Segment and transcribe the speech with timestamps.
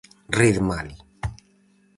[0.37, 0.95] Rei de Mali.